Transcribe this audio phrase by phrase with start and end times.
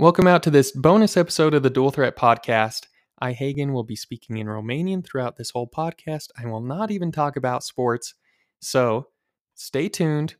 [0.00, 2.86] Welcome out to this bonus episode of the Dual Threat Podcast.
[3.20, 6.28] I, Hagen, will be speaking in Romanian throughout this whole podcast.
[6.42, 8.14] I will not even talk about sports.
[8.62, 9.08] So
[9.54, 10.36] stay tuned.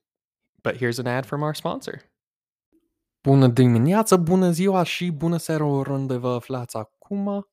[0.62, 2.00] But here's an ad from our sponsor.
[3.22, 7.48] Bună dimineața, bună ziua și bună seara oriunde vă aflați acum.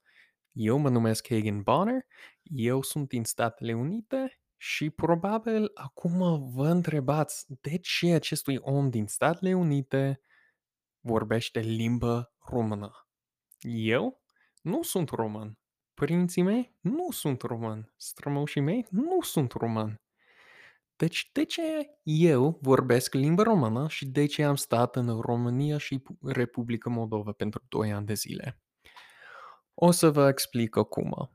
[0.51, 2.05] Eu mă numesc Hagen Bonner,
[2.43, 9.07] eu sunt din Statele Unite și probabil acum vă întrebați de ce acestui om din
[9.07, 10.21] Statele Unite
[11.07, 13.07] vorbește limbă română.
[13.69, 14.21] Eu
[14.61, 15.57] nu sunt român.
[15.93, 17.93] Părinții mei nu sunt român.
[17.97, 20.01] Strămoșii mei nu sunt român.
[20.95, 21.61] Deci de ce
[22.03, 27.63] eu vorbesc limba română și de ce am stat în România și Republica Moldova pentru
[27.67, 28.61] 2 ani de zile?
[29.73, 31.31] O să vă explic acum.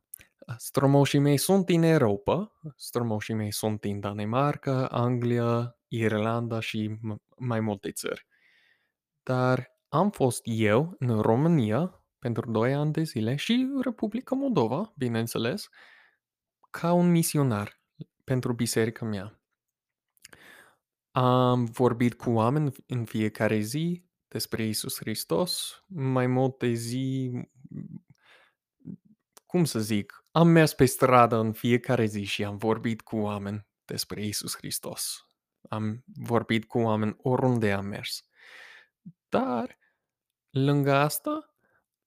[0.57, 6.99] Strămoșii mei sunt din Europa, strămoșii mei sunt din Danemarca, Anglia, Irlanda și
[7.37, 8.27] mai multe țări.
[9.23, 15.69] Dar am fost eu în România pentru 2 ani de zile și Republica Moldova, bineînțeles,
[16.71, 17.81] ca un misionar
[18.25, 19.41] pentru biserica mea.
[21.11, 27.31] Am vorbit cu oameni în fiecare zi despre Isus Hristos, mai multe zi,
[29.47, 33.67] cum să zic, am mers pe stradă în fiecare zi și am vorbit cu oameni
[33.85, 35.27] despre Isus Hristos.
[35.69, 38.23] Am vorbit cu oameni oriunde am mers.
[39.33, 39.79] Dar,
[40.51, 41.55] lângă asta,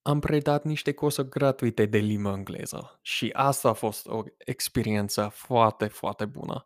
[0.01, 5.87] am predat niște cursuri gratuite de limba engleză și asta a fost o experiență foarte,
[5.87, 6.65] foarte bună.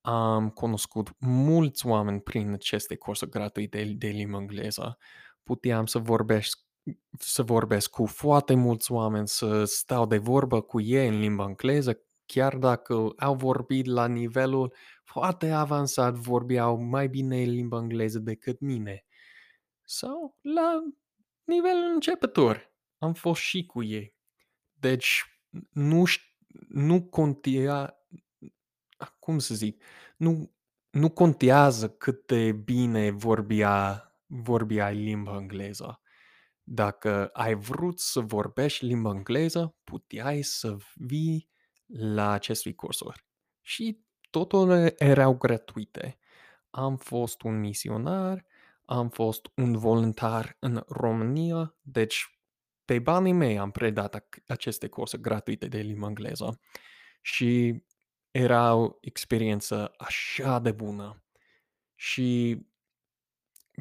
[0.00, 4.98] Am cunoscut mulți oameni prin aceste cursuri gratuite de, de limba engleză.
[5.42, 6.58] Puteam să vorbesc,
[7.18, 12.00] să vorbesc cu foarte mulți oameni, să stau de vorbă cu ei în limba engleză,
[12.26, 19.05] chiar dacă au vorbit la nivelul foarte avansat, vorbeau mai bine limba engleză decât mine.
[19.88, 20.82] Sau la
[21.44, 22.72] nivel începător.
[22.98, 24.14] Am fost și cu ei.
[24.72, 25.24] Deci
[25.70, 26.04] nu,
[26.68, 27.98] nu contea,
[29.18, 29.82] cum să zic,
[30.16, 30.54] nu,
[30.90, 36.00] nu contează cât de bine vorbea, vorbea limba engleză.
[36.62, 41.50] Dacă ai vrut să vorbești limba engleză, puteai să vii
[41.86, 43.26] la acestui cursuri.
[43.60, 46.18] Și totul erau gratuite.
[46.70, 48.46] Am fost un misionar,
[48.86, 52.40] am fost un voluntar în România, deci
[52.84, 56.60] pe banii mei am predat aceste cursuri gratuite de limba engleză.
[57.20, 57.82] Și
[58.30, 61.24] era o experiență așa de bună.
[61.94, 62.60] Și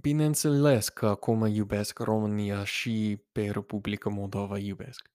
[0.02, 5.12] bineînțeles că acum iubesc România și pe Republica Moldova iubesc.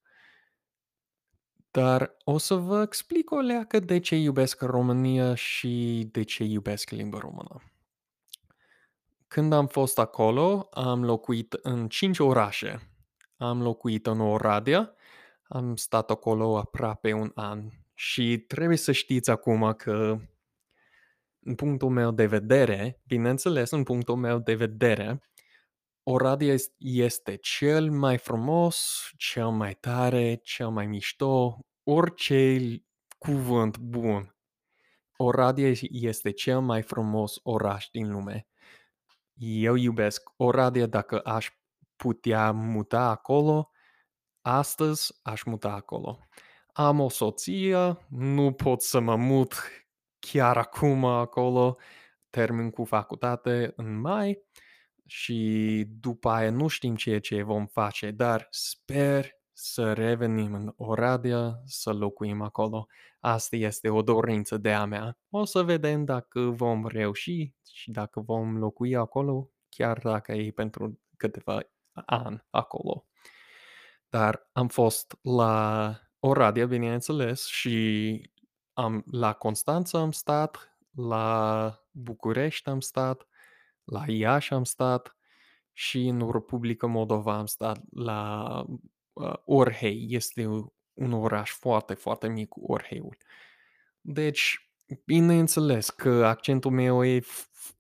[1.70, 6.90] Dar o să vă explic o leacă de ce iubesc România și de ce iubesc
[6.90, 7.69] limba română.
[9.30, 12.90] Când am fost acolo, am locuit în cinci orașe.
[13.36, 14.94] Am locuit în Oradea,
[15.42, 20.18] am stat acolo aproape un an și trebuie să știți acum că
[21.40, 25.22] în punctul meu de vedere, bineînțeles, în punctul meu de vedere,
[26.02, 32.58] Oradea este cel mai frumos, cel mai tare, cel mai mișto, orice
[33.18, 34.36] cuvânt bun.
[35.16, 38.44] Oradea este cel mai frumos oraș din lume.
[39.42, 41.50] Eu iubesc Oradea dacă aș
[41.96, 43.70] putea muta acolo,
[44.40, 46.18] astăzi aș muta acolo.
[46.72, 49.54] Am o soție, nu pot să mă mut
[50.18, 51.76] chiar acum acolo,
[52.30, 54.42] termin cu facultate în mai
[55.06, 61.62] și după aia nu știm ceea ce vom face, dar sper să revenim în Oradea,
[61.64, 62.86] să locuim acolo.
[63.20, 65.18] Asta este o dorință de a mea.
[65.30, 71.00] O să vedem dacă vom reuși și dacă vom locui acolo, chiar dacă e pentru
[71.16, 71.60] câteva
[71.92, 73.06] ani acolo.
[74.08, 78.30] Dar am fost la Oradea, bineînțeles, și
[78.72, 83.28] am, la Constanța am stat, la București am stat,
[83.84, 85.16] la Iași am stat
[85.72, 88.78] și în Republica Moldova am stat la uh,
[89.44, 90.06] Orhei.
[90.08, 90.46] Este
[90.94, 93.16] un oraș foarte, foarte mic, Orheiul.
[94.00, 94.70] Deci,
[95.04, 97.20] bineînțeles că accentul meu e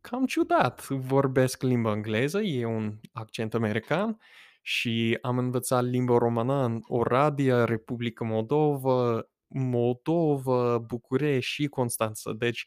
[0.00, 0.86] cam ciudat.
[0.88, 4.20] Vorbesc limba engleză, e un accent american
[4.62, 12.32] și am învățat limba română în Oradea, Republica Moldova, Moldova, București și Constanța.
[12.32, 12.66] Deci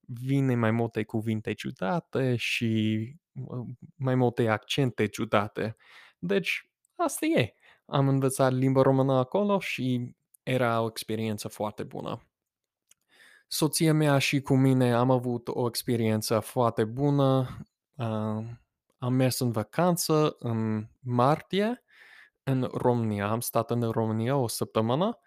[0.00, 2.98] vine mai multe cuvinte ciudate și
[3.96, 5.76] mai multe accente ciudate.
[6.18, 7.54] Deci asta e.
[7.90, 12.22] Am învățat limba română acolo și era o experiență foarte bună.
[13.46, 17.58] Soția mea și cu mine am avut o experiență foarte bună.
[17.94, 18.44] Uh,
[18.98, 21.84] am mers în vacanță în martie
[22.42, 23.30] în România.
[23.30, 25.18] Am stat în România o săptămână.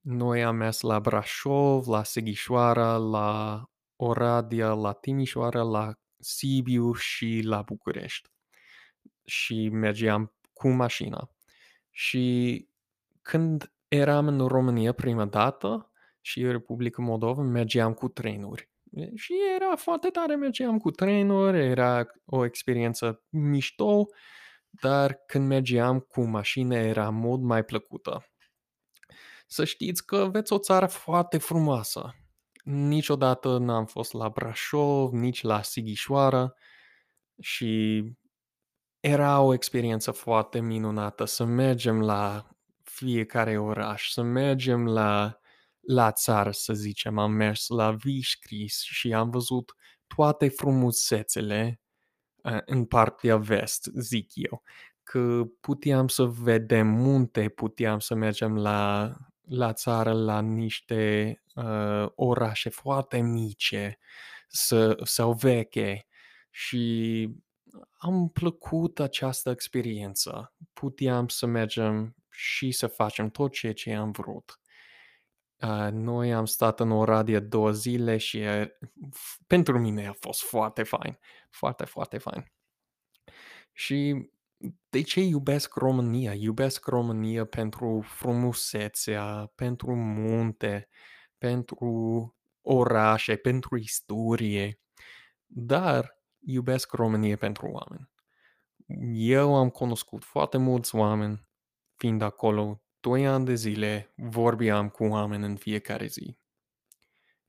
[0.00, 3.62] Noi am mers la Brașov, la Sighișoara, la
[3.96, 8.30] Oradea, la Timișoara, la Sibiu și la București.
[9.24, 11.30] Și mergeam cu mașina.
[11.98, 12.68] Și
[13.22, 15.90] când eram în România prima dată
[16.20, 18.70] și Republica Moldova, mergeam cu trenuri.
[19.14, 24.06] Și era foarte tare, mergeam cu trenuri, era o experiență mișto,
[24.70, 28.26] dar când mergeam cu mașină era mult mai plăcută.
[29.46, 32.14] Să știți că aveți o țară foarte frumoasă.
[32.64, 36.54] Niciodată n-am fost la Brașov, nici la Sighișoara
[37.40, 38.02] și
[39.00, 42.48] era o experiență foarte minunată să mergem la
[42.82, 45.38] fiecare oraș, să mergem la,
[45.80, 47.18] la țară, să zicem.
[47.18, 49.74] Am mers la Vișcris și am văzut
[50.06, 51.80] toate frumusețele
[52.42, 54.62] uh, în partea vest, zic eu.
[55.02, 59.12] Că puteam să vedem munte, puteam să mergem la,
[59.48, 63.74] la țară, la niște uh, orașe foarte mici,
[64.48, 66.06] să, sau veche
[66.50, 67.28] și
[67.98, 70.54] am plăcut această experiență.
[70.72, 74.60] Puteam să mergem și să facem tot ceea ce am vrut.
[75.62, 78.66] Uh, noi am stat în Oradea două zile și uh,
[79.46, 81.18] pentru mine a fost foarte fain.
[81.50, 82.52] Foarte, foarte fain.
[83.72, 84.30] Și
[84.88, 86.34] de ce iubesc România?
[86.34, 90.88] Iubesc România pentru frumusețea, pentru munte,
[91.38, 94.80] pentru orașe, pentru istorie,
[95.46, 98.10] dar iubesc România pentru oameni.
[99.12, 101.46] Eu am cunoscut foarte mulți oameni
[101.94, 106.38] fiind acolo doi ani de zile, vorbeam cu oameni în fiecare zi.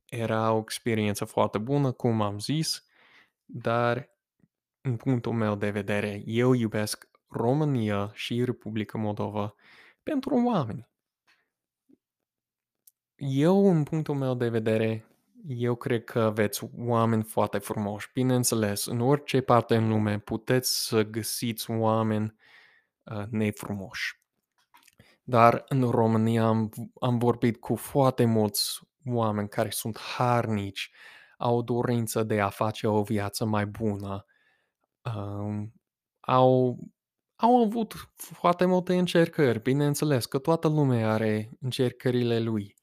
[0.05, 2.85] Era o experiență foarte bună, cum am zis,
[3.45, 4.09] dar
[4.81, 9.55] în punctul meu de vedere, eu iubesc România și Republica Moldova
[10.03, 10.87] pentru oameni.
[13.15, 15.08] Eu, în punctul meu de vedere,
[15.47, 18.09] eu cred că aveți oameni foarte frumoși.
[18.13, 22.35] Bineînțeles, în orice parte în lume puteți să găsiți oameni
[23.03, 24.21] uh, nefrumoși.
[25.23, 26.69] Dar în România am,
[26.99, 30.91] am vorbit cu foarte mulți oameni care sunt harnici,
[31.37, 34.25] au dorință de a face o viață mai bună,
[35.15, 35.73] um,
[36.19, 36.79] au,
[37.35, 42.75] au avut foarte multe încercări, bineînțeles că toată lumea are încercările lui,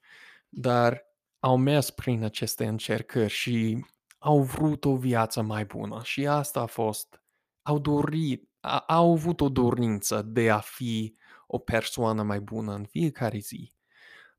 [0.49, 1.06] dar
[1.39, 3.85] au mers prin aceste încercări și
[4.17, 7.21] au vrut o viață mai bună și asta a fost,
[7.61, 11.15] au dorit, a, au avut o dorință de a fi
[11.47, 13.73] o persoană mai bună în fiecare zi.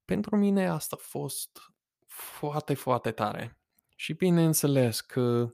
[0.05, 1.59] Pentru mine asta a fost
[2.07, 3.59] foarte, foarte tare.
[3.97, 5.53] Și bineînțeles că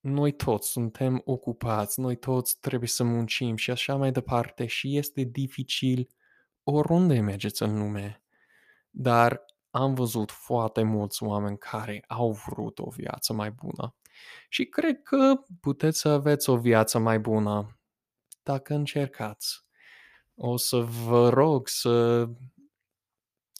[0.00, 5.22] noi toți suntem ocupați, noi toți trebuie să muncim și așa mai departe și este
[5.22, 6.08] dificil
[6.62, 8.22] oriunde mergeți în lume.
[8.90, 13.94] Dar am văzut foarte mulți oameni care au vrut o viață mai bună.
[14.48, 17.78] Și cred că puteți să aveți o viață mai bună
[18.42, 19.64] dacă încercați.
[20.34, 22.28] O să vă rog să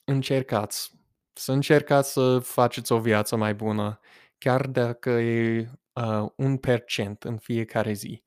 [0.05, 0.97] încercați.
[1.33, 4.01] Să încercați să faceți o viață mai bună,
[4.39, 8.23] chiar dacă e uh, un percent în fiecare zi.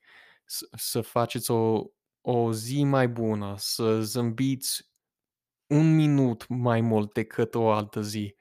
[0.46, 1.84] S- să faceți o,
[2.22, 4.91] o zi mai bună, să zâmbiți
[5.72, 8.36] un minut mai mult decât o altă zi.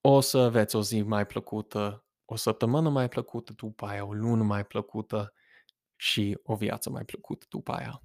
[0.00, 4.42] O să aveți o zi mai plăcută, o săptămână mai plăcută după aia, o lună
[4.42, 5.32] mai plăcută
[5.96, 8.02] și o viață mai plăcută după aia.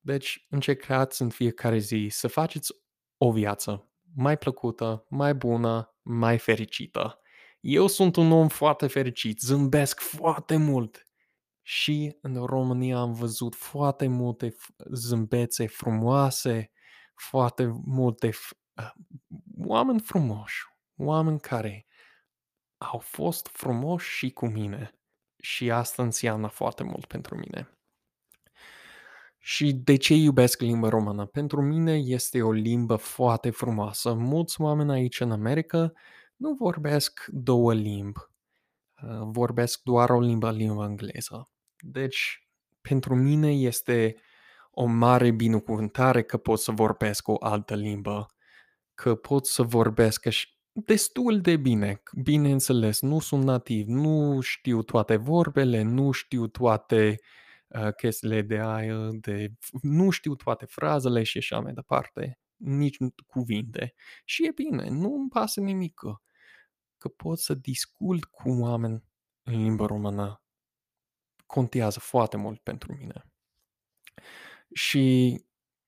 [0.00, 2.72] Deci încercați în fiecare zi să faceți
[3.16, 7.20] o viață mai plăcută, mai bună, mai fericită.
[7.60, 11.06] Eu sunt un om foarte fericit, zâmbesc foarte mult
[11.62, 14.54] și în România am văzut foarte multe
[14.92, 16.70] zâmbețe frumoase,
[17.20, 18.30] foarte multe
[18.76, 18.92] uh,
[19.58, 20.64] oameni frumoși,
[20.96, 21.86] oameni care
[22.78, 24.92] au fost frumoși și cu mine
[25.36, 27.72] și asta înseamnă foarte mult pentru mine.
[29.38, 31.26] Și de ce iubesc limba română?
[31.26, 34.14] Pentru mine este o limbă foarte frumoasă.
[34.14, 35.92] Mulți oameni aici în America
[36.36, 38.18] nu vorbesc două limbi.
[39.02, 41.50] Uh, vorbesc doar o limbă, limba engleză.
[41.78, 42.48] Deci,
[42.80, 44.16] pentru mine este
[44.80, 48.26] o mare binecuvântare că pot să vorbesc o altă limbă,
[48.94, 50.26] că pot să vorbesc
[50.72, 52.02] destul de bine.
[52.22, 57.18] Bineînțeles, nu sunt nativ, nu știu toate vorbele, nu știu toate
[57.68, 63.94] uh, chestiile de aia, de, nu știu toate frazele și așa mai departe, nici cuvinte.
[64.24, 66.14] Și e bine, nu îmi pasă nimic că,
[66.98, 69.04] că pot să discut cu oameni
[69.42, 70.42] în limba română
[71.46, 73.27] contează foarte mult pentru mine.
[74.72, 75.36] Și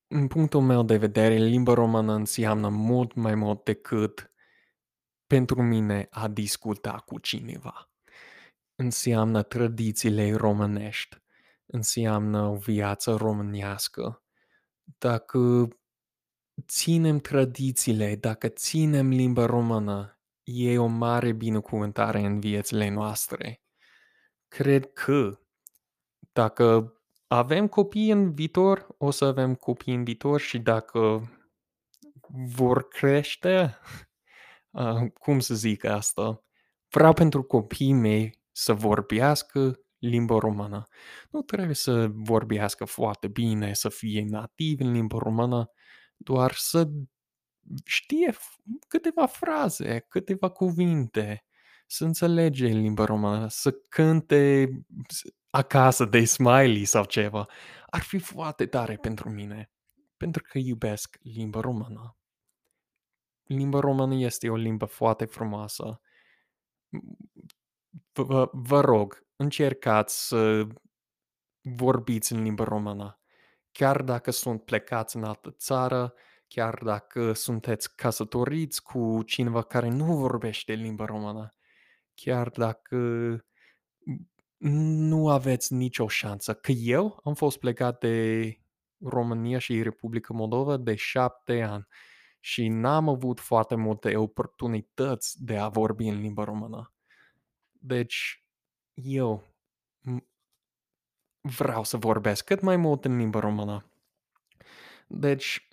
[0.07, 4.33] în punctul meu de vedere, limba română înseamnă mult mai mult decât
[5.27, 7.91] pentru mine a discuta cu cineva.
[8.75, 11.17] Înseamnă tradițiile românești,
[11.67, 14.23] înseamnă o viață românească.
[14.99, 15.69] Dacă
[16.67, 23.63] ținem tradițiile, dacă ținem limba română, e o mare binecuvântare în viețile noastre.
[24.49, 25.41] Cred că
[26.33, 26.95] dacă
[27.33, 31.31] avem copii în viitor, o să avem copii în viitor și dacă
[32.55, 33.79] vor crește,
[34.71, 36.45] uh, cum să zic asta,
[36.89, 40.87] vreau pentru copiii mei să vorbească limba română.
[41.31, 45.71] Nu trebuie să vorbească foarte bine, să fie nativ în limba română,
[46.17, 46.91] doar să
[47.85, 48.35] știe
[48.89, 51.45] câteva fraze, câteva cuvinte,
[51.87, 54.71] să înțelege limba română, să cânte
[55.51, 57.47] acasă de smiley sau ceva.
[57.87, 59.71] Ar fi foarte tare pentru mine,
[60.17, 62.17] pentru că iubesc limba română.
[63.43, 66.01] Limba română este o limbă foarte frumoasă.
[68.13, 70.67] Vă, vă rog, încercați să
[71.61, 73.21] vorbiți în limba română.
[73.73, 76.15] Chiar dacă sunt plecați în altă țară,
[76.49, 81.55] chiar dacă sunteți căsătoriți cu cineva care nu vorbește limba română,
[82.15, 82.97] chiar dacă
[84.61, 86.55] nu aveți nicio șansă.
[86.55, 88.59] Că eu am fost plecat de
[89.05, 91.87] România și Republica Moldova de șapte ani
[92.41, 96.93] și n-am avut foarte multe oportunități de a vorbi în limba română.
[97.73, 98.45] Deci,
[98.95, 99.45] eu
[101.41, 103.91] vreau să vorbesc cât mai mult în limba română.
[105.07, 105.69] Deci,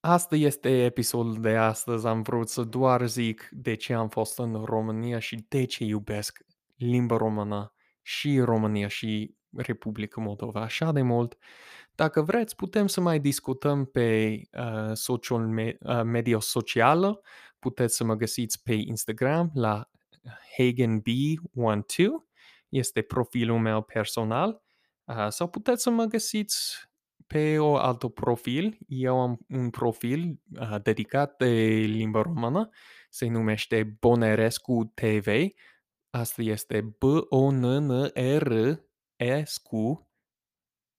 [0.00, 2.06] asta este episodul de astăzi.
[2.06, 6.44] Am vrut să doar zic de ce am fost în România și de ce iubesc
[6.76, 7.73] limba română
[8.06, 11.36] și România și Republica Moldova așa de mult.
[11.94, 17.20] Dacă vreți, putem să mai discutăm pe uh, social me- uh, media socială.
[17.58, 19.90] Puteți să mă găsiți pe Instagram la
[20.58, 22.06] HagenB12.
[22.68, 24.62] Este profilul meu personal.
[25.04, 26.88] Uh, sau puteți să mă găsiți
[27.26, 28.78] pe o altă profil.
[28.86, 31.46] Eu am un profil uh, dedicat de
[31.86, 32.68] limba română.
[33.10, 35.26] Se numește Bonerescu TV.
[36.14, 37.68] Asta este B-O-N-N-R-S-Q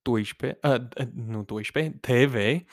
[0.01, 2.63] 12, uh, nu 12, TV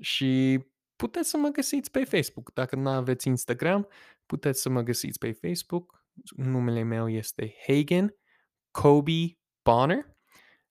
[0.00, 0.60] și
[0.96, 2.52] puteți să mă găsiți pe Facebook.
[2.52, 3.88] Dacă nu aveți Instagram,
[4.26, 6.04] puteți să mă găsiți pe Facebook.
[6.36, 8.14] Numele meu este Hagen
[8.70, 10.16] Kobe Bonner.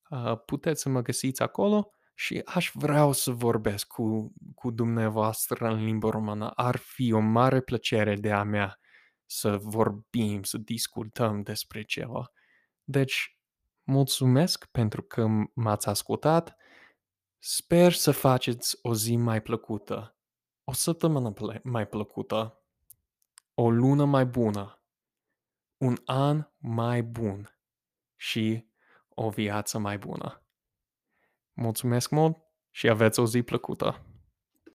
[0.10, 5.84] Uh, puteți să mă găsiți acolo și aș vreau să vorbesc cu, cu dumneavoastră în
[5.84, 6.50] limba română.
[6.50, 8.78] Ar fi o mare plăcere de a mea
[9.26, 12.32] să vorbim, să discutăm despre ceva.
[12.84, 13.38] Deci,
[13.84, 16.56] mulțumesc pentru că m-ați ascultat.
[17.40, 20.18] Sper să faceți o zi mai plăcută,
[20.64, 22.62] o săptămână mai plăcută,
[23.54, 24.82] o lună mai bună,
[25.78, 27.58] un an mai bun
[28.16, 28.68] și
[29.10, 30.44] o viață mai bună.
[31.54, 32.38] Mulțumesc mult
[32.72, 34.13] și aveți o zi plăcută!